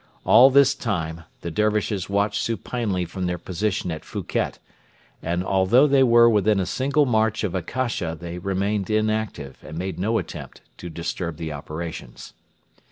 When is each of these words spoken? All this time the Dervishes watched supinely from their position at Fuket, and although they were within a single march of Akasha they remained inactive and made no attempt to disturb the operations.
All 0.25 0.49
this 0.49 0.73
time 0.73 1.25
the 1.41 1.51
Dervishes 1.51 2.09
watched 2.09 2.41
supinely 2.41 3.05
from 3.05 3.27
their 3.27 3.37
position 3.37 3.91
at 3.91 4.01
Fuket, 4.03 4.57
and 5.21 5.43
although 5.45 5.85
they 5.85 6.01
were 6.01 6.27
within 6.27 6.59
a 6.59 6.65
single 6.65 7.05
march 7.05 7.43
of 7.43 7.53
Akasha 7.53 8.17
they 8.19 8.39
remained 8.39 8.89
inactive 8.89 9.59
and 9.61 9.77
made 9.77 9.99
no 9.99 10.17
attempt 10.17 10.61
to 10.77 10.89
disturb 10.89 11.37
the 11.37 11.53
operations. 11.53 12.33